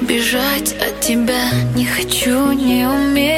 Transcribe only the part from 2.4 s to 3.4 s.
не умею.